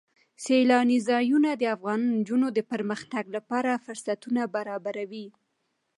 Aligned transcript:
سیلانی 0.43 0.97
ځایونه 1.09 1.49
د 1.55 1.63
افغان 1.75 2.01
نجونو 2.15 2.47
د 2.57 2.59
پرمختګ 2.71 3.23
لپاره 3.35 3.81
فرصتونه 3.85 4.41
برابروي. 4.55 5.27